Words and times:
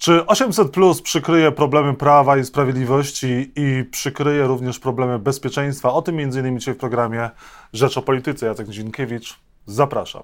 Czy 0.00 0.26
800 0.26 0.70
Plus 0.70 1.02
przykryje 1.02 1.52
problemy 1.52 1.94
prawa 1.94 2.36
i 2.36 2.44
sprawiedliwości 2.44 3.52
i 3.56 3.84
przykryje 3.90 4.46
również 4.46 4.78
problemy 4.78 5.18
bezpieczeństwa? 5.18 5.92
O 5.92 6.02
tym 6.02 6.18
m.in. 6.18 6.58
dzisiaj 6.58 6.74
w 6.74 6.78
programie 6.78 7.30
Rzecz 7.72 7.98
o 7.98 8.02
Polityce. 8.02 8.46
Jacek 8.46 8.68
Dzienkiewicz, 8.68 9.38
zapraszam. 9.66 10.22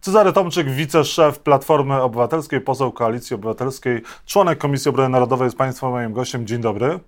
Cezary 0.00 0.32
Tomczyk, 0.32 0.70
wiceszef 0.70 1.38
Platformy 1.38 2.02
Obywatelskiej, 2.02 2.60
poseł 2.60 2.92
Koalicji 2.92 3.34
Obywatelskiej, 3.34 4.02
członek 4.26 4.58
Komisji 4.58 4.88
Obrony 4.88 5.08
Narodowej 5.08 5.46
jest 5.46 5.58
Państwa 5.58 5.90
moim 5.90 6.12
gościem. 6.12 6.46
Dzień 6.46 6.60
dobry. 6.60 7.00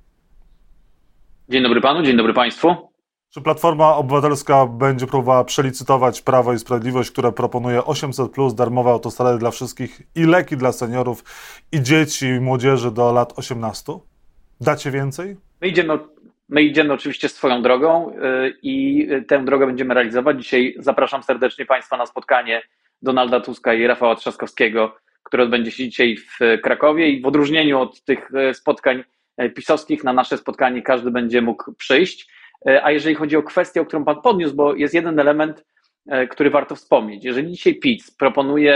Dzień 1.48 1.62
dobry 1.62 1.80
Panu, 1.80 2.02
dzień 2.02 2.16
dobry 2.16 2.34
Państwu. 2.34 2.89
Czy 3.34 3.40
Platforma 3.40 3.96
Obywatelska 3.96 4.66
będzie 4.66 5.06
próbowała 5.06 5.44
przelicytować 5.44 6.22
Prawo 6.22 6.52
i 6.52 6.58
Sprawiedliwość, 6.58 7.10
które 7.10 7.32
proponuje 7.32 7.84
800, 7.84 8.32
plus, 8.32 8.54
darmowe 8.54 8.90
autostrady 8.90 9.38
dla 9.38 9.50
wszystkich 9.50 10.02
i 10.14 10.24
leki 10.24 10.56
dla 10.56 10.72
seniorów 10.72 11.24
i 11.72 11.82
dzieci 11.82 12.26
i 12.26 12.40
młodzieży 12.40 12.90
do 12.90 13.12
lat 13.12 13.38
18? 13.38 13.92
Dacie 14.60 14.90
więcej? 14.90 15.36
My 15.60 15.68
idziemy, 15.68 15.98
my 16.48 16.62
idziemy 16.62 16.92
oczywiście 16.92 17.28
swoją 17.28 17.62
drogą 17.62 18.10
y, 18.10 18.14
i 18.62 19.06
tę 19.28 19.44
drogę 19.44 19.66
będziemy 19.66 19.94
realizować. 19.94 20.42
Dzisiaj 20.42 20.74
zapraszam 20.78 21.22
serdecznie 21.22 21.66
Państwa 21.66 21.96
na 21.96 22.06
spotkanie 22.06 22.62
Donalda 23.02 23.40
Tuska 23.40 23.74
i 23.74 23.86
Rafała 23.86 24.16
Trzaskowskiego, 24.16 24.96
które 25.22 25.42
odbędzie 25.42 25.70
się 25.70 25.88
dzisiaj 25.88 26.16
w 26.16 26.60
Krakowie 26.62 27.08
i 27.08 27.22
w 27.22 27.26
odróżnieniu 27.26 27.80
od 27.80 28.04
tych 28.04 28.30
y, 28.34 28.54
spotkań 28.54 29.04
y, 29.42 29.50
pisowskich 29.50 30.04
na 30.04 30.12
nasze 30.12 30.38
spotkanie 30.38 30.82
każdy 30.82 31.10
będzie 31.10 31.42
mógł 31.42 31.72
przyjść. 31.72 32.39
E, 32.68 32.84
a 32.84 32.90
jeżeli 32.90 33.14
chodzi 33.14 33.36
o 33.36 33.42
kwestię, 33.42 33.80
o 33.80 33.86
którą 33.86 34.04
Pan 34.04 34.22
podniósł, 34.22 34.56
bo 34.56 34.74
jest 34.74 34.94
jeden 34.94 35.20
element, 35.20 35.64
e, 36.08 36.26
który 36.26 36.50
warto 36.50 36.74
wspomnieć. 36.74 37.24
Jeżeli 37.24 37.52
dzisiaj 37.52 37.74
PiS 37.74 38.10
proponuje 38.10 38.74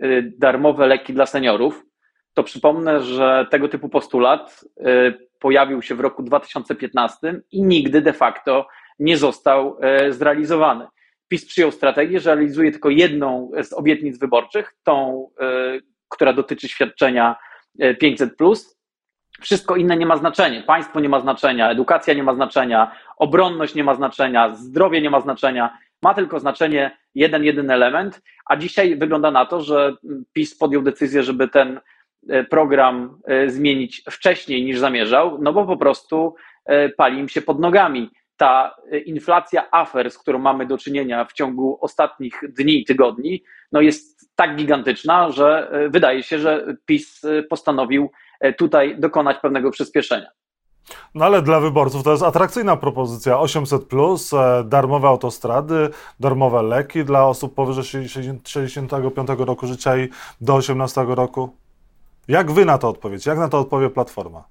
e, 0.00 0.22
darmowe 0.22 0.86
leki 0.86 1.12
dla 1.12 1.26
seniorów, 1.26 1.82
to 2.34 2.42
przypomnę, 2.42 3.00
że 3.00 3.46
tego 3.50 3.68
typu 3.68 3.88
postulat 3.88 4.64
pojawił 5.40 5.82
się 5.82 5.94
w 5.94 6.00
roku 6.00 6.22
2015 6.22 7.40
i 7.52 7.62
nigdy 7.62 8.00
de 8.00 8.12
facto 8.12 8.68
nie 8.98 9.16
został 9.16 9.78
zrealizowany. 10.10 10.86
PiS 11.28 11.46
przyjął 11.46 11.70
strategię, 11.70 12.20
że 12.20 12.34
realizuje 12.34 12.72
tylko 12.72 12.90
jedną 12.90 13.50
z 13.62 13.72
obietnic 13.72 14.18
wyborczych, 14.18 14.74
tą, 14.84 15.28
która 16.08 16.32
dotyczy 16.32 16.68
świadczenia 16.68 17.36
500, 18.00 18.36
wszystko 19.40 19.76
inne 19.76 19.96
nie 19.96 20.06
ma 20.06 20.16
znaczenia. 20.16 20.62
Państwo 20.62 21.00
nie 21.00 21.08
ma 21.08 21.20
znaczenia, 21.20 21.70
edukacja 21.70 22.14
nie 22.14 22.22
ma 22.22 22.34
znaczenia, 22.34 22.92
obronność 23.16 23.74
nie 23.74 23.84
ma 23.84 23.94
znaczenia, 23.94 24.54
zdrowie 24.54 25.02
nie 25.02 25.10
ma 25.10 25.20
znaczenia. 25.20 25.78
Ma 26.02 26.14
tylko 26.14 26.40
znaczenie 26.40 26.98
jeden, 27.14 27.44
jeden 27.44 27.70
element, 27.70 28.22
a 28.46 28.56
dzisiaj 28.56 28.96
wygląda 28.96 29.30
na 29.30 29.46
to, 29.46 29.60
że 29.60 29.96
PiS 30.32 30.58
podjął 30.58 30.82
decyzję, 30.82 31.22
żeby 31.22 31.48
ten 31.48 31.80
e, 32.28 32.44
program 32.44 33.18
e, 33.24 33.50
zmienić 33.50 34.02
wcześniej 34.10 34.64
niż 34.64 34.78
zamierzał, 34.78 35.38
no 35.42 35.52
bo 35.52 35.66
po 35.66 35.76
prostu 35.76 36.34
e, 36.64 36.88
pali 36.88 37.18
im 37.18 37.28
się 37.28 37.42
pod 37.42 37.60
nogami. 37.60 38.10
Ta 38.36 38.76
inflacja 39.06 39.70
afer, 39.70 40.10
z 40.10 40.18
którą 40.18 40.38
mamy 40.38 40.66
do 40.66 40.78
czynienia 40.78 41.24
w 41.24 41.32
ciągu 41.32 41.78
ostatnich 41.80 42.40
dni 42.48 42.80
i 42.80 42.84
tygodni, 42.84 43.42
no 43.72 43.80
jest 43.80 44.30
tak 44.34 44.56
gigantyczna, 44.56 45.30
że 45.30 45.70
wydaje 45.90 46.22
się, 46.22 46.38
że 46.38 46.76
PiS 46.86 47.22
postanowił 47.50 48.10
tutaj 48.58 49.00
dokonać 49.00 49.36
pewnego 49.42 49.70
przyspieszenia. 49.70 50.26
No 51.14 51.24
ale 51.24 51.42
dla 51.42 51.60
wyborców 51.60 52.02
to 52.02 52.10
jest 52.10 52.22
atrakcyjna 52.22 52.76
propozycja. 52.76 53.38
800, 53.38 53.84
plus, 53.84 54.32
e, 54.32 54.64
darmowe 54.68 55.08
autostrady, 55.08 55.88
darmowe 56.20 56.62
leki 56.62 57.04
dla 57.04 57.26
osób 57.26 57.54
powyżej 57.54 58.08
65 58.08 59.28
roku 59.38 59.66
życia 59.66 59.96
i 59.96 60.08
do 60.40 60.54
18 60.54 61.14
roku. 61.14 61.56
Jak 62.28 62.50
wy 62.50 62.64
na 62.64 62.78
to 62.78 62.88
odpowiecie? 62.88 63.30
Jak 63.30 63.38
na 63.38 63.48
to 63.48 63.58
odpowie 63.58 63.90
Platforma? 63.90 64.44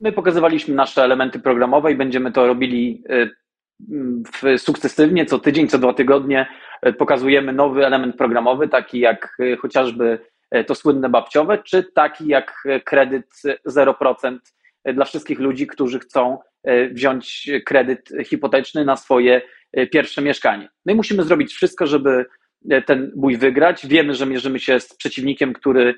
My 0.00 0.12
pokazywaliśmy 0.12 0.74
nasze 0.74 1.02
elementy 1.02 1.40
programowe 1.40 1.92
i 1.92 1.96
będziemy 1.96 2.32
to 2.32 2.46
robili 2.46 3.02
e, 4.44 4.58
sukcesywnie, 4.58 5.26
co 5.26 5.38
tydzień, 5.38 5.68
co 5.68 5.78
dwa 5.78 5.94
tygodnie 5.94 6.48
pokazujemy 6.98 7.52
nowy 7.52 7.86
element 7.86 8.16
programowy, 8.16 8.68
taki 8.68 8.98
jak 8.98 9.38
chociażby 9.60 10.18
E, 10.18 10.18
to 10.66 10.74
słynne 10.74 11.08
babciowe, 11.08 11.58
czy 11.58 11.84
taki 11.94 12.26
jak 12.26 12.64
kredyt 12.84 13.26
0% 13.68 14.38
dla 14.94 15.04
wszystkich 15.04 15.38
ludzi, 15.38 15.66
którzy 15.66 15.98
chcą 15.98 16.38
e, 16.64 16.88
wziąć 16.88 17.50
kredyt 17.66 18.08
hipoteczny 18.24 18.84
na 18.84 18.96
swoje 18.96 19.42
e, 19.72 19.86
pierwsze 19.86 20.22
mieszkanie. 20.22 20.68
My 20.86 20.94
musimy 20.94 21.24
zrobić 21.24 21.52
wszystko, 21.52 21.86
żeby 21.86 22.26
ten 22.86 23.12
bój 23.16 23.36
wygrać. 23.36 23.86
Wiemy, 23.86 24.14
że 24.14 24.26
mierzymy 24.26 24.58
się 24.60 24.80
z 24.80 24.94
przeciwnikiem, 24.94 25.52
który 25.52 25.94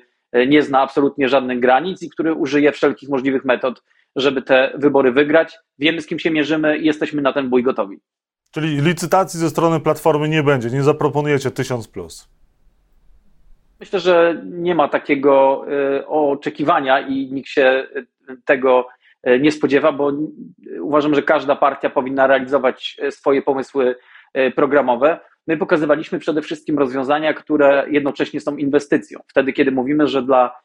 nie 0.47 0.63
zna 0.63 0.79
absolutnie 0.79 1.29
żadnych 1.29 1.59
granic 1.59 2.03
i 2.03 2.09
który 2.09 2.33
użyje 2.33 2.71
wszelkich 2.71 3.09
możliwych 3.09 3.45
metod, 3.45 3.83
żeby 4.15 4.41
te 4.41 4.71
wybory 4.75 5.11
wygrać. 5.11 5.57
Wiemy, 5.79 6.01
z 6.01 6.07
kim 6.07 6.19
się 6.19 6.31
mierzymy 6.31 6.77
i 6.77 6.85
jesteśmy 6.85 7.21
na 7.21 7.33
ten 7.33 7.49
bój 7.49 7.63
gotowi. 7.63 7.97
Czyli 8.51 8.81
licytacji 8.81 9.39
ze 9.39 9.49
strony 9.49 9.79
Platformy 9.79 10.29
nie 10.29 10.43
będzie, 10.43 10.69
nie 10.69 10.83
zaproponujecie 10.83 11.51
1000 11.51 11.87
plus. 11.87 12.29
Myślę, 13.81 13.99
że 13.99 14.41
nie 14.45 14.75
ma 14.75 14.87
takiego 14.87 15.65
e, 15.71 16.07
oczekiwania 16.07 16.99
i 16.99 17.31
nikt 17.31 17.49
się 17.49 17.87
tego 18.45 18.87
e, 19.23 19.39
nie 19.39 19.51
spodziewa, 19.51 19.91
bo 19.91 20.11
uważam, 20.81 21.15
że 21.15 21.21
każda 21.21 21.55
partia 21.55 21.89
powinna 21.89 22.27
realizować 22.27 22.97
swoje 23.09 23.41
pomysły 23.41 23.95
programowe. 24.55 25.19
My 25.47 25.57
pokazywaliśmy 25.57 26.19
przede 26.19 26.41
wszystkim 26.41 26.79
rozwiązania, 26.79 27.33
które 27.33 27.85
jednocześnie 27.89 28.41
są 28.41 28.57
inwestycją. 28.57 29.19
Wtedy, 29.27 29.53
kiedy 29.53 29.71
mówimy, 29.71 30.07
że 30.07 30.21
dla 30.21 30.55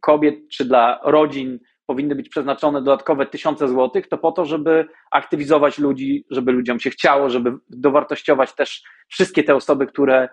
kobiet 0.00 0.34
czy 0.50 0.64
dla 0.64 1.00
rodzin 1.04 1.58
powinny 1.86 2.14
być 2.14 2.28
przeznaczone 2.28 2.82
dodatkowe 2.82 3.26
tysiące 3.26 3.68
złotych, 3.68 4.08
to 4.08 4.18
po 4.18 4.32
to, 4.32 4.44
żeby 4.44 4.86
aktywizować 5.10 5.78
ludzi, 5.78 6.24
żeby 6.30 6.52
ludziom 6.52 6.80
się 6.80 6.90
chciało, 6.90 7.30
żeby 7.30 7.52
dowartościować 7.70 8.54
też 8.54 8.82
wszystkie 9.08 9.44
te 9.44 9.54
osoby, 9.54 9.86
które 9.86 10.28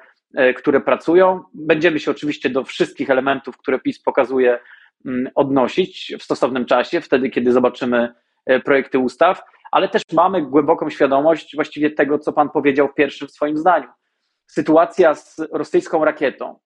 które 0.55 0.81
pracują. 0.81 1.43
Będziemy 1.53 1.99
się 1.99 2.11
oczywiście 2.11 2.49
do 2.49 2.63
wszystkich 2.63 3.09
elementów, 3.09 3.57
które 3.57 3.79
PiS 3.79 4.01
pokazuje, 4.01 4.59
mm, 5.05 5.29
odnosić 5.35 6.13
w 6.19 6.23
stosownym 6.23 6.65
czasie, 6.65 7.01
wtedy, 7.01 7.29
kiedy 7.29 7.51
zobaczymy 7.51 8.13
e, 8.45 8.59
projekty 8.59 8.99
ustaw, 8.99 9.43
ale 9.71 9.89
też 9.89 10.01
mamy 10.13 10.41
głęboką 10.41 10.89
świadomość 10.89 11.55
właściwie 11.55 11.91
tego, 11.91 12.19
co 12.19 12.33
Pan 12.33 12.49
powiedział 12.49 12.87
w 12.87 12.93
pierwszym 12.93 13.29
swoim 13.29 13.57
zdaniu. 13.57 13.87
Sytuacja 14.47 15.15
z 15.15 15.39
rosyjską 15.51 16.05
rakietą, 16.05 16.59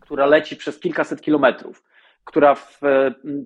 która 0.00 0.26
leci 0.26 0.56
przez 0.56 0.80
kilkaset 0.80 1.20
kilometrów, 1.20 1.84
która 2.24 2.54
w, 2.54 2.80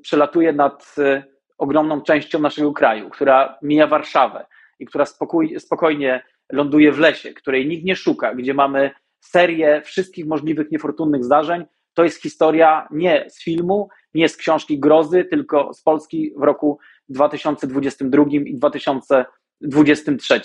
przelatuje 0.02 0.52
nad 0.52 0.94
e, 0.98 1.22
ogromną 1.58 2.02
częścią 2.02 2.38
naszego 2.38 2.72
kraju, 2.72 3.10
która 3.10 3.58
mija 3.62 3.86
Warszawę 3.86 4.46
i 4.78 4.86
która 4.86 5.06
spokój, 5.06 5.60
spokojnie 5.60 6.22
ląduje 6.52 6.92
w 6.92 6.98
lesie, 6.98 7.34
której 7.34 7.68
nikt 7.68 7.84
nie 7.84 7.96
szuka, 7.96 8.34
gdzie 8.34 8.54
mamy 8.54 8.90
serię 9.20 9.82
wszystkich 9.84 10.26
możliwych 10.26 10.70
niefortunnych 10.70 11.24
zdarzeń. 11.24 11.64
To 11.94 12.04
jest 12.04 12.22
historia 12.22 12.88
nie 12.90 13.26
z 13.30 13.42
filmu, 13.42 13.88
nie 14.14 14.28
z 14.28 14.36
książki 14.36 14.80
grozy, 14.80 15.24
tylko 15.24 15.74
z 15.74 15.82
Polski 15.82 16.32
w 16.36 16.42
roku 16.42 16.78
2022 17.08 18.24
i 18.30 18.54
2023. 18.54 20.40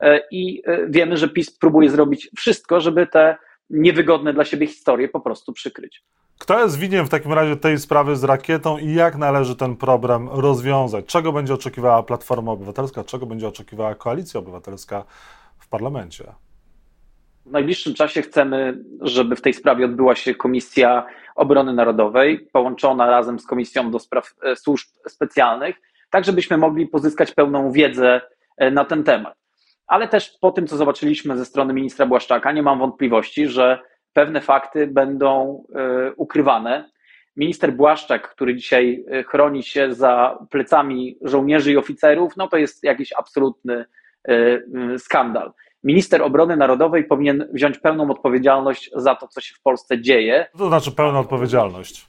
E, 0.00 0.20
I 0.30 0.62
e, 0.66 0.86
wiemy, 0.90 1.16
że 1.16 1.28
PiS 1.28 1.58
próbuje 1.58 1.90
zrobić 1.90 2.30
wszystko, 2.36 2.80
żeby 2.80 3.06
te 3.06 3.36
niewygodne 3.70 4.32
dla 4.32 4.44
siebie 4.44 4.66
historie 4.66 5.08
po 5.08 5.20
prostu 5.20 5.52
przykryć. 5.52 6.04
Kto 6.38 6.62
jest 6.62 6.78
winien 6.78 7.06
w 7.06 7.08
takim 7.08 7.32
razie 7.32 7.56
tej 7.56 7.78
sprawy 7.78 8.16
z 8.16 8.24
rakietą 8.24 8.78
i 8.78 8.94
jak 8.94 9.16
należy 9.16 9.56
ten 9.56 9.76
problem 9.76 10.28
rozwiązać? 10.28 11.06
Czego 11.06 11.32
będzie 11.32 11.54
oczekiwała 11.54 12.02
Platforma 12.02 12.52
Obywatelska, 12.52 13.04
czego 13.04 13.26
będzie 13.26 13.48
oczekiwała 13.48 13.94
Koalicja 13.94 14.40
Obywatelska 14.40 15.04
w 15.58 15.68
parlamencie? 15.68 16.24
W 17.50 17.52
najbliższym 17.52 17.94
czasie 17.94 18.22
chcemy, 18.22 18.78
żeby 19.00 19.36
w 19.36 19.40
tej 19.40 19.54
sprawie 19.54 19.84
odbyła 19.84 20.14
się 20.14 20.34
Komisja 20.34 21.06
Obrony 21.36 21.72
Narodowej, 21.72 22.48
połączona 22.52 23.06
razem 23.06 23.38
z 23.38 23.46
Komisją 23.46 23.90
do 23.90 23.98
Spraw 23.98 24.34
e, 24.42 24.56
Służb 24.56 24.88
Specjalnych, 25.08 25.76
tak 26.10 26.24
żebyśmy 26.24 26.56
mogli 26.56 26.86
pozyskać 26.86 27.32
pełną 27.32 27.72
wiedzę 27.72 28.20
e, 28.56 28.70
na 28.70 28.84
ten 28.84 29.04
temat. 29.04 29.34
Ale 29.86 30.08
też 30.08 30.38
po 30.40 30.50
tym, 30.52 30.66
co 30.66 30.76
zobaczyliśmy 30.76 31.38
ze 31.38 31.44
strony 31.44 31.74
ministra 31.74 32.06
Błaszczaka, 32.06 32.52
nie 32.52 32.62
mam 32.62 32.78
wątpliwości, 32.78 33.48
że 33.48 33.78
pewne 34.12 34.40
fakty 34.40 34.86
będą 34.86 35.64
e, 35.74 36.12
ukrywane. 36.16 36.90
Minister 37.36 37.72
Błaszczak, 37.72 38.30
który 38.30 38.56
dzisiaj 38.56 39.04
chroni 39.26 39.62
się 39.62 39.94
za 39.94 40.38
plecami 40.50 41.18
żołnierzy 41.22 41.72
i 41.72 41.76
oficerów, 41.76 42.36
no 42.36 42.48
to 42.48 42.56
jest 42.56 42.84
jakiś 42.84 43.12
absolutny 43.12 43.84
skandal 44.98 45.52
minister 45.84 46.22
obrony 46.22 46.56
narodowej 46.56 47.04
powinien 47.04 47.48
wziąć 47.52 47.78
pełną 47.78 48.10
odpowiedzialność 48.10 48.90
za 48.96 49.14
to, 49.14 49.28
co 49.28 49.40
się 49.40 49.54
w 49.54 49.60
Polsce 49.60 50.00
dzieje. 50.00 50.46
To 50.58 50.68
znaczy 50.68 50.92
pełna 50.92 51.18
odpowiedzialność? 51.18 52.06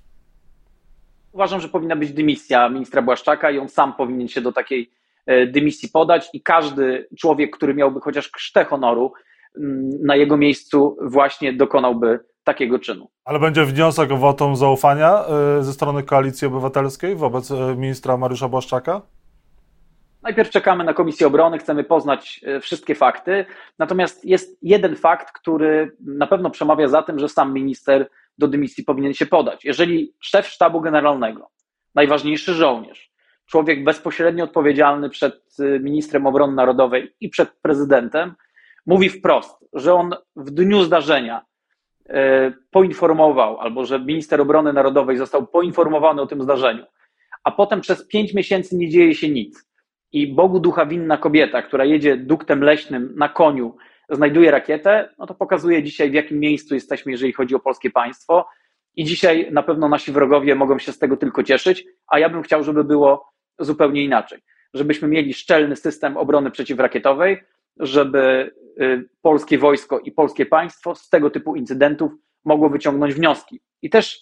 Uważam, 1.31 1.61
że 1.61 1.69
powinna 1.69 1.95
być 1.95 2.13
dymisja 2.13 2.69
ministra 2.69 3.01
Błaszczaka 3.01 3.51
i 3.51 3.59
on 3.59 3.69
sam 3.69 3.93
powinien 3.93 4.27
się 4.27 4.41
do 4.41 4.51
takiej 4.51 4.91
e, 5.25 5.47
dymisji 5.47 5.89
podać 5.89 6.29
i 6.33 6.41
każdy 6.41 7.07
człowiek, 7.19 7.57
który 7.57 7.73
miałby 7.73 7.99
chociaż 7.99 8.29
krztę 8.29 8.65
honoru, 8.65 9.13
mm, 9.57 9.89
na 10.03 10.15
jego 10.15 10.37
miejscu 10.37 10.97
właśnie 11.01 11.53
dokonałby 11.53 12.19
takiego 12.43 12.79
czynu. 12.79 13.09
Ale 13.25 13.39
będzie 13.39 13.65
wniosek 13.65 14.11
o 14.11 14.17
wotum 14.17 14.55
zaufania 14.55 15.23
ze 15.59 15.73
strony 15.73 16.03
Koalicji 16.03 16.47
Obywatelskiej 16.47 17.15
wobec 17.15 17.53
ministra 17.77 18.17
Mariusza 18.17 18.47
Błaszczaka? 18.47 19.01
Najpierw 20.23 20.49
czekamy 20.49 20.83
na 20.83 20.93
Komisję 20.93 21.27
Obrony, 21.27 21.57
chcemy 21.57 21.83
poznać 21.83 22.41
wszystkie 22.61 22.95
fakty. 22.95 23.45
Natomiast 23.79 24.25
jest 24.25 24.57
jeden 24.61 24.95
fakt, 24.95 25.31
który 25.31 25.95
na 25.99 26.27
pewno 26.27 26.49
przemawia 26.49 26.87
za 26.87 27.03
tym, 27.03 27.19
że 27.19 27.29
sam 27.29 27.53
minister 27.53 28.09
do 28.37 28.47
dymisji 28.47 28.83
powinien 28.83 29.13
się 29.13 29.25
podać. 29.25 29.65
Jeżeli 29.65 30.13
szef 30.19 30.47
sztabu 30.47 30.81
generalnego, 30.81 31.49
najważniejszy 31.95 32.53
żołnierz, 32.53 33.11
człowiek 33.45 33.83
bezpośrednio 33.83 34.43
odpowiedzialny 34.43 35.09
przed 35.09 35.59
y, 35.59 35.79
ministrem 35.79 36.27
obrony 36.27 36.53
narodowej 36.53 37.15
i 37.19 37.29
przed 37.29 37.49
prezydentem, 37.61 38.33
mówi 38.85 39.09
wprost, 39.09 39.65
że 39.73 39.93
on 39.93 40.15
w 40.35 40.51
dniu 40.51 40.83
zdarzenia 40.83 41.45
y, 42.05 42.11
poinformował, 42.71 43.59
albo 43.59 43.85
że 43.85 43.99
minister 43.99 44.41
obrony 44.41 44.73
narodowej 44.73 45.17
został 45.17 45.47
poinformowany 45.47 46.21
o 46.21 46.27
tym 46.27 46.43
zdarzeniu, 46.43 46.85
a 47.43 47.51
potem 47.51 47.81
przez 47.81 48.07
pięć 48.07 48.33
miesięcy 48.33 48.77
nie 48.77 48.89
dzieje 48.89 49.15
się 49.15 49.29
nic. 49.29 49.70
I 50.13 50.27
Bogu 50.27 50.59
ducha 50.59 50.85
winna 50.85 51.17
kobieta, 51.17 51.61
która 51.61 51.85
jedzie 51.85 52.17
duktem 52.17 52.63
leśnym 52.63 53.13
na 53.17 53.29
koniu, 53.29 53.75
znajduje 54.09 54.51
rakietę, 54.51 55.09
no 55.19 55.27
to 55.27 55.35
pokazuje 55.35 55.83
dzisiaj, 55.83 56.11
w 56.11 56.13
jakim 56.13 56.39
miejscu 56.39 56.73
jesteśmy, 56.73 57.11
jeżeli 57.11 57.33
chodzi 57.33 57.55
o 57.55 57.59
polskie 57.59 57.89
państwo. 57.89 58.45
I 58.95 59.03
dzisiaj 59.03 59.51
na 59.51 59.63
pewno 59.63 59.89
nasi 59.89 60.11
wrogowie 60.11 60.55
mogą 60.55 60.79
się 60.79 60.91
z 60.91 60.99
tego 60.99 61.17
tylko 61.17 61.43
cieszyć, 61.43 61.85
a 62.07 62.19
ja 62.19 62.29
bym 62.29 62.43
chciał, 62.43 62.63
żeby 62.63 62.83
było 62.83 63.31
zupełnie 63.59 64.03
inaczej. 64.03 64.39
Żebyśmy 64.73 65.07
mieli 65.07 65.33
szczelny 65.33 65.75
system 65.75 66.17
obrony 66.17 66.51
przeciwrakietowej, 66.51 67.43
żeby 67.79 68.51
y, 68.81 69.09
polskie 69.21 69.57
wojsko 69.57 69.99
i 69.99 70.11
polskie 70.11 70.45
państwo 70.45 70.95
z 70.95 71.09
tego 71.09 71.29
typu 71.29 71.55
incydentów 71.55 72.11
mogło 72.45 72.69
wyciągnąć 72.69 73.13
wnioski. 73.13 73.61
I 73.81 73.89
też 73.89 74.19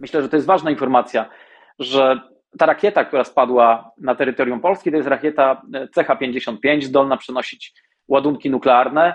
myślę, 0.00 0.22
że 0.22 0.28
to 0.28 0.36
jest 0.36 0.46
ważna 0.46 0.70
informacja, 0.70 1.30
że 1.78 2.20
ta 2.58 2.66
rakieta, 2.66 3.04
która 3.04 3.24
spadła 3.24 3.90
na 3.98 4.14
terytorium 4.14 4.60
Polski, 4.60 4.90
to 4.90 4.96
jest 4.96 5.08
rakieta 5.08 5.62
CH-55, 5.96 6.82
zdolna 6.82 7.16
przenosić 7.16 7.74
ładunki 8.08 8.50
nuklearne. 8.50 9.14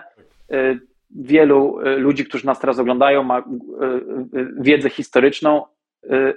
Y, 0.53 0.79
wielu 1.15 1.79
y, 1.79 1.97
ludzi, 1.97 2.25
którzy 2.25 2.45
nas 2.45 2.59
teraz 2.59 2.79
oglądają, 2.79 3.23
ma 3.23 3.43
wiedzę 4.59 4.89
historyczną. 4.89 5.65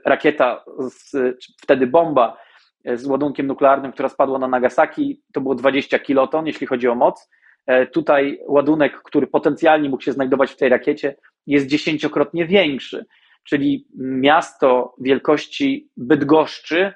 Rakieta, 0.05 0.65
z, 0.79 1.17
wtedy 1.63 1.87
bomba 1.87 2.37
z 2.85 3.07
ładunkiem 3.07 3.47
nuklearnym, 3.47 3.93
która 3.93 4.09
spadła 4.09 4.39
na 4.39 4.49
Nagasaki, 4.49 5.23
to 5.33 5.41
było 5.41 5.55
20 5.55 5.99
kiloton, 5.99 6.47
jeśli 6.47 6.67
chodzi 6.67 6.89
o 6.89 6.95
moc. 6.95 7.31
E, 7.67 7.87
tutaj 7.87 8.41
ładunek, 8.47 9.03
który 9.03 9.27
potencjalnie 9.27 9.89
mógł 9.89 10.03
się 10.03 10.13
znajdować 10.13 10.51
w 10.53 10.57
tej 10.57 10.69
rakiecie, 10.69 11.17
jest 11.47 11.67
dziesięciokrotnie 11.67 12.47
większy. 12.47 13.07
Czyli 13.45 13.87
miasto 13.99 14.95
wielkości 15.01 15.91
Bydgoszczy 15.97 16.93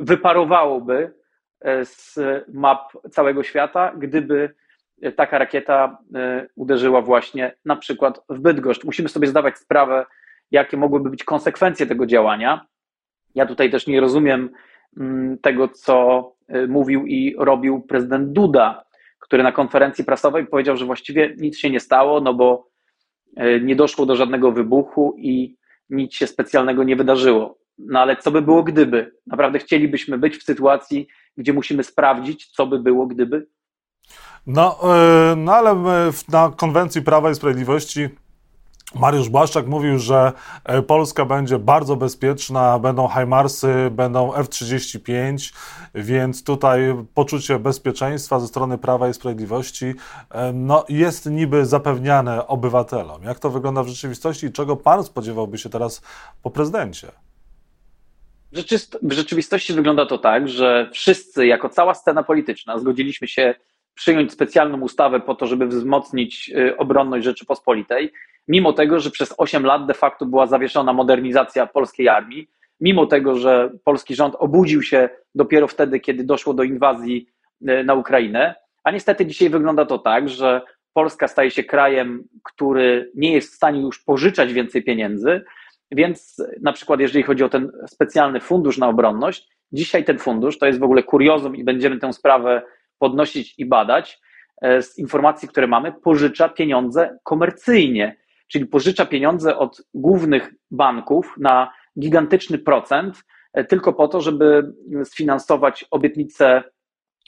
wyparowałoby 0.00 1.14
e, 1.60 1.84
z 1.84 2.18
map 2.48 2.92
całego 3.10 3.42
świata, 3.42 3.92
gdyby 3.98 4.54
taka 5.16 5.38
rakieta 5.38 5.98
e, 6.14 6.46
uderzyła 6.56 7.02
właśnie 7.02 7.56
na 7.64 7.76
przykład 7.76 8.20
w 8.28 8.38
Bydgoszcz. 8.40 8.84
Musimy 8.84 9.08
sobie 9.08 9.26
zdawać 9.26 9.58
sprawę, 9.58 10.06
jakie 10.50 10.76
mogłyby 10.76 11.10
być 11.10 11.24
konsekwencje 11.24 11.86
tego 11.86 12.06
działania. 12.06 12.66
Ja 13.34 13.46
tutaj 13.46 13.70
też 13.70 13.86
nie 13.86 14.00
rozumiem 14.00 14.50
mm, 14.96 15.38
tego, 15.38 15.68
co 15.68 16.24
e, 16.48 16.66
mówił 16.66 17.06
i 17.06 17.34
robił 17.38 17.80
prezydent 17.80 18.32
Duda, 18.32 18.84
który 19.18 19.42
na 19.42 19.52
konferencji 19.52 20.04
prasowej 20.04 20.46
powiedział, 20.46 20.76
że 20.76 20.84
właściwie 20.86 21.34
nic 21.38 21.58
się 21.58 21.70
nie 21.70 21.80
stało, 21.80 22.20
no 22.20 22.34
bo 22.34 22.70
nie 23.62 23.76
doszło 23.76 24.06
do 24.06 24.16
żadnego 24.16 24.52
wybuchu 24.52 25.14
i 25.18 25.56
nic 25.90 26.14
się 26.14 26.26
specjalnego 26.26 26.84
nie 26.84 26.96
wydarzyło. 26.96 27.58
No 27.78 28.00
ale 28.00 28.16
co 28.16 28.30
by 28.30 28.42
było 28.42 28.62
gdyby? 28.62 29.14
Naprawdę 29.26 29.58
chcielibyśmy 29.58 30.18
być 30.18 30.36
w 30.36 30.42
sytuacji, 30.42 31.08
gdzie 31.36 31.52
musimy 31.52 31.84
sprawdzić, 31.84 32.46
co 32.46 32.66
by 32.66 32.78
było 32.78 33.06
gdyby? 33.06 33.46
No, 34.46 34.78
e, 34.94 35.36
no 35.36 35.54
ale 35.54 35.74
na 36.28 36.52
konwencji 36.56 37.02
Prawa 37.02 37.30
i 37.30 37.34
Sprawiedliwości 37.34 38.08
Mariusz 38.94 39.28
Błaszczak 39.28 39.66
mówił, 39.66 39.98
że 39.98 40.32
e, 40.64 40.82
Polska 40.82 41.24
będzie 41.24 41.58
bardzo 41.58 41.96
bezpieczna, 41.96 42.78
będą 42.78 43.06
Hajmarsy, 43.06 43.90
będą 43.90 44.34
F-35, 44.34 45.54
więc 45.94 46.44
tutaj 46.44 46.80
poczucie 47.14 47.58
bezpieczeństwa 47.58 48.40
ze 48.40 48.46
strony 48.46 48.78
Prawa 48.78 49.08
i 49.08 49.14
Sprawiedliwości 49.14 49.94
e, 50.30 50.52
no, 50.52 50.84
jest 50.88 51.26
niby 51.26 51.66
zapewniane 51.66 52.46
obywatelom. 52.46 53.22
Jak 53.22 53.38
to 53.38 53.50
wygląda 53.50 53.82
w 53.82 53.88
rzeczywistości 53.88 54.46
i 54.46 54.52
czego 54.52 54.76
pan 54.76 55.04
spodziewałby 55.04 55.58
się 55.58 55.68
teraz 55.68 56.02
po 56.42 56.50
prezydencie? 56.50 57.08
W 59.02 59.12
rzeczywistości 59.12 59.72
wygląda 59.72 60.06
to 60.06 60.18
tak, 60.18 60.48
że 60.48 60.90
wszyscy, 60.92 61.46
jako 61.46 61.68
cała 61.68 61.94
scena 61.94 62.22
polityczna, 62.22 62.78
zgodziliśmy 62.78 63.28
się 63.28 63.54
przyjąć 63.94 64.32
specjalną 64.32 64.80
ustawę 64.80 65.20
po 65.20 65.34
to, 65.34 65.46
żeby 65.46 65.66
wzmocnić 65.66 66.50
y, 66.56 66.76
obronność 66.76 67.24
Rzeczypospolitej, 67.24 68.12
mimo 68.48 68.72
tego, 68.72 69.00
że 69.00 69.10
przez 69.10 69.34
8 69.38 69.66
lat 69.66 69.86
de 69.86 69.94
facto 69.94 70.26
była 70.26 70.46
zawieszona 70.46 70.92
modernizacja 70.92 71.66
polskiej 71.66 72.08
armii, 72.08 72.50
mimo 72.80 73.06
tego, 73.06 73.36
że 73.36 73.70
polski 73.84 74.14
rząd 74.14 74.34
obudził 74.38 74.82
się 74.82 75.08
dopiero 75.34 75.68
wtedy, 75.68 76.00
kiedy 76.00 76.24
doszło 76.24 76.54
do 76.54 76.62
inwazji 76.62 77.26
y, 77.68 77.84
na 77.84 77.94
Ukrainę. 77.94 78.54
A 78.84 78.90
niestety 78.90 79.26
dzisiaj 79.26 79.50
wygląda 79.50 79.86
to 79.86 79.98
tak, 79.98 80.28
że 80.28 80.62
Polska 80.92 81.28
staje 81.28 81.50
się 81.50 81.64
krajem, 81.64 82.24
który 82.44 83.10
nie 83.14 83.32
jest 83.32 83.52
w 83.52 83.56
stanie 83.56 83.80
już 83.80 84.04
pożyczać 84.04 84.52
więcej 84.52 84.82
pieniędzy, 84.82 85.44
więc 85.92 86.42
na 86.62 86.72
przykład 86.72 87.00
jeżeli 87.00 87.24
chodzi 87.24 87.44
o 87.44 87.48
ten 87.48 87.72
specjalny 87.86 88.40
fundusz 88.40 88.78
na 88.78 88.88
obronność, 88.88 89.48
dzisiaj 89.72 90.04
ten 90.04 90.18
fundusz 90.18 90.58
to 90.58 90.66
jest 90.66 90.78
w 90.78 90.82
ogóle 90.82 91.02
kuriozum 91.02 91.56
i 91.56 91.64
będziemy 91.64 91.98
tę 91.98 92.12
sprawę 92.12 92.62
podnosić 92.98 93.54
i 93.58 93.66
badać, 93.66 94.20
e, 94.62 94.82
z 94.82 94.98
informacji, 94.98 95.48
które 95.48 95.66
mamy, 95.66 95.92
pożycza 95.92 96.48
pieniądze 96.48 97.18
komercyjnie, 97.24 98.16
czyli 98.52 98.66
pożycza 98.66 99.06
pieniądze 99.06 99.58
od 99.58 99.82
głównych 99.94 100.54
banków 100.70 101.34
na 101.38 101.72
gigantyczny 102.00 102.58
procent, 102.58 103.22
e, 103.52 103.64
tylko 103.64 103.92
po 103.92 104.08
to, 104.08 104.20
żeby 104.20 104.72
sfinansować 105.04 105.84
obietnice 105.90 106.62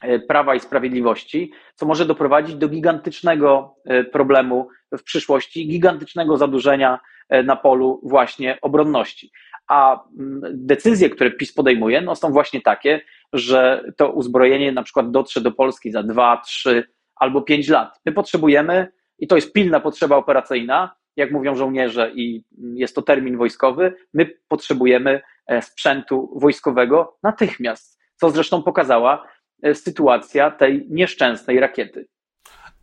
e, 0.02 0.18
Prawa 0.18 0.54
i 0.54 0.60
Sprawiedliwości, 0.60 1.52
co 1.74 1.86
może 1.86 2.06
doprowadzić 2.06 2.56
do 2.56 2.68
gigantycznego 2.68 3.76
problemu 4.12 4.68
w 4.98 5.02
przyszłości, 5.02 5.68
gigantycznego 5.68 6.36
zadłużenia 6.36 7.00
na 7.44 7.56
polu 7.56 8.00
właśnie 8.04 8.58
obronności. 8.62 9.30
A 9.68 10.04
mm, 10.18 10.40
decyzje, 10.52 11.10
które 11.10 11.30
PiS 11.30 11.52
podejmuje, 11.52 12.00
no 12.00 12.16
są 12.16 12.32
właśnie 12.32 12.60
takie, 12.60 13.00
że 13.32 13.84
to 13.96 14.10
uzbrojenie 14.10 14.72
na 14.72 14.82
przykład 14.82 15.10
dotrze 15.10 15.40
do 15.40 15.52
Polski 15.52 15.90
za 15.90 16.02
dwa, 16.02 16.42
trzy 16.46 16.84
albo 17.16 17.42
pięć 17.42 17.68
lat. 17.68 18.00
My 18.06 18.12
potrzebujemy, 18.12 18.88
i 19.18 19.26
to 19.26 19.36
jest 19.36 19.52
pilna 19.52 19.80
potrzeba 19.80 20.16
operacyjna, 20.16 20.94
jak 21.16 21.30
mówią 21.30 21.54
żołnierze, 21.54 22.12
i 22.14 22.44
jest 22.74 22.94
to 22.94 23.02
termin 23.02 23.36
wojskowy, 23.36 23.94
my 24.14 24.30
potrzebujemy 24.48 25.20
e, 25.46 25.62
sprzętu 25.62 26.38
wojskowego 26.40 27.18
natychmiast, 27.22 27.98
co 28.16 28.30
zresztą 28.30 28.62
pokazała 28.62 29.26
e, 29.62 29.74
sytuacja 29.74 30.50
tej 30.50 30.86
nieszczęsnej 30.90 31.60
rakiety. 31.60 32.08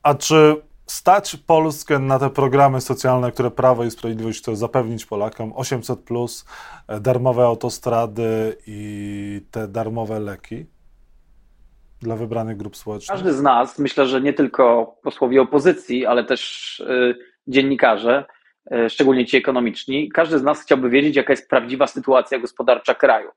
A 0.04 0.14
czy 0.14 0.56
stać 0.86 1.36
Polskę 1.36 2.00
na 2.00 2.20
te 2.20 2.30
programy 2.30 2.82
socjalne, 2.82 3.32
które 3.32 3.52
Prawo 3.52 3.84
i 3.84 3.92
Sprawiedliwość 3.92 4.40
chce 4.40 4.56
zapewnić 4.56 5.06
Polakom, 5.06 5.54
800, 5.56 6.00
plus, 6.00 6.46
e, 6.88 7.00
darmowe 7.00 7.44
autostrady 7.44 8.58
i 8.68 9.42
te 9.52 9.68
darmowe 9.68 10.20
leki 10.20 10.66
dla 12.02 12.16
wybranych 12.16 12.58
grup 12.58 12.78
społecznych? 12.78 13.10
Każdy 13.10 13.34
z 13.34 13.42
nas, 13.42 13.80
myślę, 13.80 14.08
że 14.08 14.22
nie 14.22 14.34
tylko 14.34 14.96
posłowie 15.04 15.42
opozycji, 15.42 16.06
ale 16.06 16.24
też 16.24 16.84
dziennikarze, 17.50 18.26
y, 18.74 18.90
szczególnie 18.90 19.26
ci 19.26 19.38
ekonomiczni, 19.38 20.10
każdy 20.10 20.40
z 20.40 20.44
nas 20.44 20.64
chciałby 20.64 20.90
wiedzieć, 20.90 21.16
jaka 21.16 21.34
jest 21.34 21.50
prawdziwa 21.50 21.88
sytuacja 21.88 22.40
gospodarcza 22.40 22.96
kraju. 22.96 23.30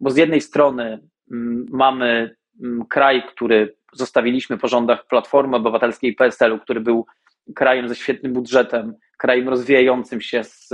Bo 0.00 0.10
z 0.10 0.16
jednej 0.16 0.40
strony 0.40 0.94
y, 0.94 1.34
mamy 1.70 2.36
kraj, 2.88 3.22
który 3.28 3.76
zostawiliśmy 3.92 4.58
po 4.58 4.68
rządach 4.68 5.06
Platformy 5.06 5.56
Obywatelskiej 5.56 6.10
i 6.10 6.14
PSL-u, 6.14 6.58
który 6.58 6.80
był 6.80 7.06
krajem 7.54 7.88
ze 7.88 7.94
świetnym 7.94 8.32
budżetem, 8.32 8.94
krajem 9.18 9.48
rozwijającym 9.48 10.20
się 10.20 10.44
z, 10.44 10.68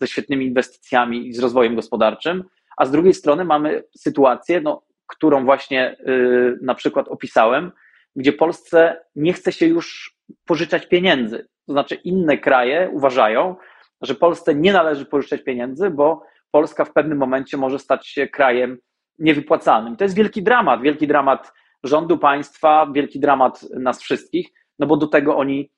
ze 0.00 0.06
świetnymi 0.06 0.46
inwestycjami 0.46 1.28
i 1.28 1.32
z 1.32 1.38
rozwojem 1.38 1.74
gospodarczym, 1.74 2.44
a 2.76 2.86
z 2.86 2.90
drugiej 2.90 3.14
strony 3.14 3.44
mamy 3.44 3.84
sytuację, 3.96 4.60
no, 4.60 4.82
którą 5.06 5.44
właśnie 5.44 5.96
y, 6.08 6.58
na 6.62 6.74
przykład 6.74 7.08
opisałem, 7.08 7.72
gdzie 8.16 8.32
Polsce 8.32 9.04
nie 9.16 9.32
chce 9.32 9.52
się 9.52 9.66
już 9.66 10.16
pożyczać 10.46 10.86
pieniędzy. 10.86 11.48
To 11.70 11.74
znaczy, 11.74 11.94
inne 11.94 12.38
kraje 12.38 12.90
uważają, 12.92 13.56
że 14.02 14.14
Polsce 14.14 14.54
nie 14.54 14.72
należy 14.72 15.06
pożyczać 15.06 15.42
pieniędzy, 15.42 15.90
bo 15.90 16.22
Polska 16.50 16.84
w 16.84 16.92
pewnym 16.92 17.18
momencie 17.18 17.56
może 17.56 17.78
stać 17.78 18.06
się 18.06 18.28
krajem 18.28 18.78
niewypłacalnym. 19.18 19.96
To 19.96 20.04
jest 20.04 20.16
wielki 20.16 20.42
dramat, 20.42 20.82
wielki 20.82 21.06
dramat 21.06 21.52
rządu 21.84 22.18
państwa, 22.18 22.86
wielki 22.94 23.20
dramat 23.20 23.62
nas 23.62 24.02
wszystkich, 24.02 24.48
no 24.78 24.86
bo 24.86 24.96
do 24.96 25.06
tego 25.06 25.36
oni 25.36 25.70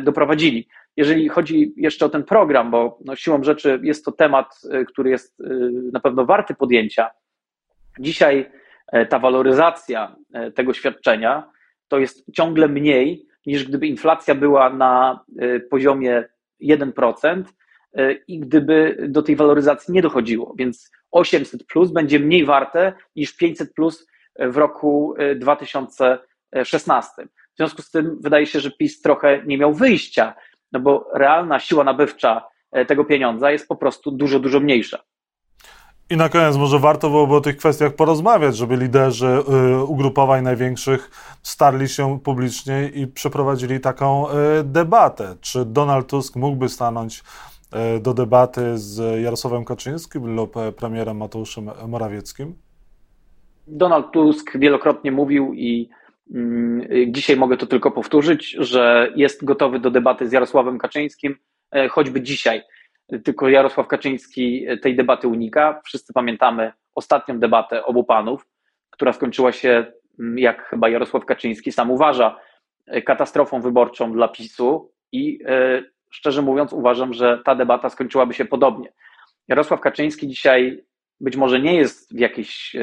doprowadzili. 0.00 0.68
Jeżeli 0.96 1.28
chodzi 1.28 1.72
jeszcze 1.76 2.06
o 2.06 2.08
ten 2.08 2.24
program, 2.24 2.70
bo 2.70 2.98
no, 3.04 3.16
siłą 3.16 3.42
rzeczy 3.42 3.80
jest 3.82 4.04
to 4.04 4.12
temat, 4.12 4.60
który 4.88 5.10
jest 5.10 5.42
na 5.92 6.00
pewno 6.00 6.24
warty 6.24 6.54
podjęcia. 6.54 7.10
Dzisiaj 8.00 8.50
ta 9.08 9.18
waloryzacja 9.18 10.16
tego 10.54 10.72
świadczenia 10.72 11.50
to 11.88 11.98
jest 11.98 12.32
ciągle 12.32 12.68
mniej 12.68 13.27
niż 13.48 13.64
gdyby 13.64 13.86
inflacja 13.86 14.34
była 14.34 14.70
na 14.70 15.24
poziomie 15.70 16.24
1% 16.62 17.42
i 18.28 18.40
gdyby 18.40 19.06
do 19.08 19.22
tej 19.22 19.36
waloryzacji 19.36 19.94
nie 19.94 20.02
dochodziło. 20.02 20.54
Więc 20.58 20.90
800 21.10 21.66
plus 21.66 21.90
będzie 21.90 22.18
mniej 22.18 22.44
warte 22.44 22.92
niż 23.16 23.36
500 23.36 23.74
plus 23.74 24.06
w 24.38 24.56
roku 24.56 25.14
2016. 25.36 27.22
E, 27.22 27.26
w 27.26 27.56
związku 27.56 27.82
z 27.82 27.90
tym 27.90 28.18
wydaje 28.20 28.46
się, 28.46 28.60
że 28.60 28.70
PiS 28.70 29.00
trochę 29.00 29.42
nie 29.46 29.58
miał 29.58 29.74
wyjścia, 29.74 30.34
no 30.72 30.80
bo 30.80 31.10
realna 31.14 31.58
siła 31.58 31.84
nabywcza 31.84 32.48
tego 32.86 33.04
pieniądza 33.04 33.50
jest 33.50 33.68
po 33.68 33.76
prostu 33.76 34.10
dużo, 34.10 34.40
dużo 34.40 34.60
mniejsza. 34.60 35.02
I 36.10 36.16
na 36.16 36.28
koniec 36.28 36.56
może 36.56 36.78
warto 36.78 37.10
byłoby 37.10 37.34
o 37.34 37.40
tych 37.40 37.56
kwestiach 37.56 37.94
porozmawiać, 37.94 38.56
żeby 38.56 38.76
liderzy 38.76 39.26
y, 39.26 39.84
ugrupowań 39.84 40.44
największych 40.44 41.10
starli 41.42 41.88
się 41.88 42.20
publicznie 42.20 42.90
i 42.94 43.06
przeprowadzili 43.06 43.80
taką 43.80 44.28
y, 44.28 44.32
debatę. 44.64 45.36
Czy 45.40 45.64
Donald 45.64 46.06
Tusk 46.06 46.36
mógłby 46.36 46.68
stanąć 46.68 47.22
y, 47.96 48.00
do 48.00 48.14
debaty 48.14 48.78
z 48.78 49.22
Jarosławem 49.22 49.64
Kaczyńskim 49.64 50.34
lub 50.36 50.54
premierem 50.76 51.16
Mateuszem 51.16 51.70
Morawieckim? 51.88 52.54
Donald 53.66 54.12
Tusk 54.12 54.58
wielokrotnie 54.58 55.12
mówił 55.12 55.54
i 55.54 55.88
mm, 56.34 56.88
dzisiaj 57.08 57.36
mogę 57.36 57.56
to 57.56 57.66
tylko 57.66 57.90
powtórzyć, 57.90 58.50
że 58.58 59.12
jest 59.16 59.44
gotowy 59.44 59.78
do 59.78 59.90
debaty 59.90 60.28
z 60.28 60.32
Jarosławem 60.32 60.78
Kaczyńskim, 60.78 61.36
e, 61.72 61.88
choćby 61.88 62.20
dzisiaj. 62.20 62.62
Tylko 63.24 63.48
Jarosław 63.48 63.88
Kaczyński 63.88 64.66
tej 64.82 64.96
debaty 64.96 65.28
unika. 65.28 65.80
Wszyscy 65.84 66.12
pamiętamy 66.12 66.72
ostatnią 66.94 67.38
debatę 67.38 67.84
obu 67.84 68.04
panów, 68.04 68.46
która 68.90 69.12
skończyła 69.12 69.52
się, 69.52 69.92
mm, 70.20 70.38
jak 70.38 70.68
chyba 70.68 70.88
Jarosław 70.88 71.24
Kaczyński 71.24 71.72
sam 71.72 71.90
uważa, 71.90 72.40
e, 72.86 73.02
katastrofą 73.02 73.60
wyborczą 73.60 74.12
dla 74.12 74.28
PiSu 74.28 74.92
i 75.12 75.38
e, 75.46 75.82
szczerze 76.10 76.42
mówiąc 76.42 76.72
uważam, 76.72 77.14
że 77.14 77.38
ta 77.44 77.54
debata 77.54 77.90
skończyłaby 77.90 78.34
się 78.34 78.44
podobnie. 78.44 78.92
Jarosław 79.48 79.80
Kaczyński 79.80 80.28
dzisiaj 80.28 80.84
być 81.20 81.36
może 81.36 81.60
nie 81.60 81.74
jest 81.74 82.14
w 82.14 82.18
jakiejś 82.18 82.76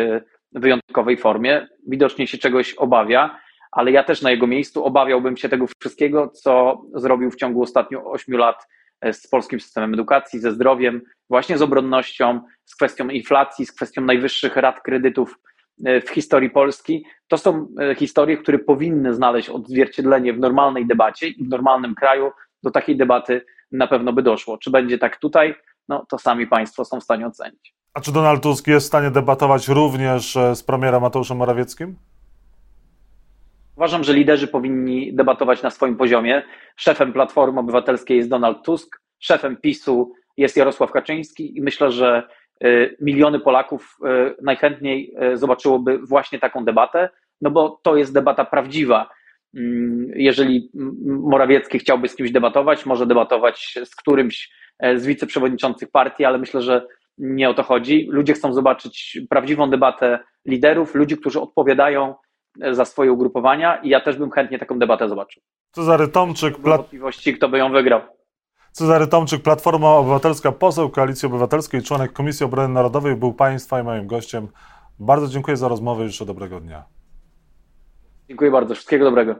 wyjątkowej 0.51 1.17
formie, 1.17 1.67
widocznie 1.87 2.27
się 2.27 2.37
czegoś 2.37 2.73
obawia, 2.73 3.39
ale 3.71 3.91
ja 3.91 4.03
też 4.03 4.21
na 4.21 4.31
jego 4.31 4.47
miejscu 4.47 4.85
obawiałbym 4.85 5.37
się 5.37 5.49
tego 5.49 5.65
wszystkiego, 5.79 6.27
co 6.27 6.81
zrobił 6.93 7.31
w 7.31 7.35
ciągu 7.35 7.61
ostatnich 7.61 8.07
ośmiu 8.07 8.37
lat 8.37 8.55
e, 8.63 8.67
z 9.13 9.27
polskim 9.27 9.59
systemem 9.59 9.93
edukacji, 9.93 10.39
ze 10.39 10.51
zdrowiem, 10.51 11.01
właśnie 11.29 11.57
z 11.57 11.61
obronnością, 11.61 12.41
z 12.65 12.75
kwestią 12.75 13.09
inflacji, 13.09 13.65
z 13.65 13.71
kwestią 13.71 14.01
najwyższych 14.01 14.55
rat 14.55 14.81
kredytów 14.81 15.39
e, 15.85 16.01
w 16.01 16.09
historii 16.09 16.49
Polski. 16.49 17.05
To 17.27 17.37
są 17.37 17.67
e, 17.79 17.95
historie, 17.95 18.37
które 18.37 18.59
powinny 18.59 19.13
znaleźć 19.13 19.49
odzwierciedlenie 19.49 20.33
w 20.33 20.39
normalnej 20.39 20.87
debacie 20.87 21.27
i 21.27 21.45
w 21.45 21.49
normalnym 21.49 21.95
kraju. 21.95 22.31
Do 22.63 22.71
takiej 22.71 22.97
debaty 22.97 23.45
na 23.71 23.87
pewno 23.87 24.13
by 24.13 24.23
doszło. 24.23 24.57
Czy 24.57 24.71
będzie 24.71 24.97
tak 24.97 25.17
tutaj? 25.17 25.55
No 25.89 26.05
to 26.09 26.19
sami 26.19 26.47
Państwo 26.47 26.85
są 26.85 26.99
w 26.99 27.03
stanie 27.03 27.27
ocenić. 27.27 27.75
A 27.93 28.01
czy 28.01 28.11
Donald 28.11 28.43
Tusk 28.43 28.67
jest 28.67 28.85
w 28.85 28.87
stanie 28.87 29.11
debatować 29.11 29.67
również 29.67 30.37
e, 30.37 30.55
z 30.55 30.63
premierem 30.63 31.01
Mateuszem 31.01 31.37
Morawieckim? 31.37 31.95
Uważam, 33.77 34.03
że 34.03 34.13
liderzy 34.13 34.47
powinni 34.47 35.13
debatować 35.13 35.63
na 35.63 35.69
swoim 35.69 35.95
poziomie. 35.95 36.43
Szefem 36.75 37.13
Platformy 37.13 37.59
Obywatelskiej 37.59 38.17
jest 38.17 38.29
Donald 38.29 38.65
Tusk, 38.65 39.01
szefem 39.19 39.57
PiSu 39.57 40.13
jest 40.37 40.57
Jarosław 40.57 40.91
Kaczyński 40.91 41.57
i 41.57 41.61
myślę, 41.61 41.91
że 41.91 42.27
e, 42.63 42.67
miliony 43.01 43.39
Polaków 43.39 43.97
e, 44.05 44.33
najchętniej 44.41 45.15
zobaczyłoby 45.33 45.97
właśnie 45.97 46.39
taką 46.39 46.65
debatę, 46.65 47.09
no 47.41 47.51
bo 47.51 47.79
to 47.83 47.95
jest 47.95 48.13
debata 48.13 48.45
prawdziwa. 48.45 49.09
Mm, 49.55 50.11
jeżeli 50.15 50.69
Morawiecki 51.05 51.79
chciałby 51.79 52.07
z 52.07 52.15
kimś 52.15 52.31
debatować, 52.31 52.85
może 52.85 53.05
debatować 53.05 53.79
z 53.85 53.95
którymś 53.95 54.51
z 54.95 55.05
wiceprzewodniczących 55.05 55.91
partii, 55.91 56.25
ale 56.25 56.37
myślę, 56.37 56.61
że 56.61 56.87
nie 57.17 57.49
o 57.49 57.53
to 57.53 57.63
chodzi. 57.63 58.07
Ludzie 58.09 58.33
chcą 58.33 58.53
zobaczyć 58.53 59.19
prawdziwą 59.29 59.69
debatę 59.69 60.19
liderów, 60.45 60.95
ludzi, 60.95 61.17
którzy 61.17 61.41
odpowiadają 61.41 62.15
za 62.71 62.85
swoje 62.85 63.11
ugrupowania 63.11 63.75
i 63.75 63.89
ja 63.89 64.01
też 64.01 64.17
bym 64.17 64.31
chętnie 64.31 64.59
taką 64.59 64.79
debatę 64.79 65.09
zobaczył. 65.09 65.43
Cezary 65.71 66.07
Tomczyk. 66.07 66.57
Plat... 66.57 66.77
Wątpliwości, 66.77 67.33
kto 67.33 67.49
by 67.49 67.57
ją 67.57 67.71
wygrał. 67.71 68.01
Cezary 68.71 69.07
Tomczyk, 69.07 69.41
Platforma 69.41 69.87
Obywatelska, 69.87 70.51
poseł 70.51 70.89
Koalicji 70.89 71.25
Obywatelskiej, 71.25 71.81
członek 71.81 72.13
Komisji 72.13 72.45
Obrony 72.45 72.73
Narodowej, 72.73 73.15
był 73.15 73.33
Państwa 73.33 73.79
i 73.79 73.83
moim 73.83 74.07
gościem. 74.07 74.47
Bardzo 74.99 75.27
dziękuję 75.27 75.57
za 75.57 75.67
rozmowę 75.67 76.05
i 76.05 76.09
życzę 76.09 76.25
dobrego 76.25 76.59
dnia. 76.59 76.83
Dziękuję 78.27 78.51
bardzo. 78.51 78.75
Wszystkiego 78.75 79.05
dobrego. 79.05 79.35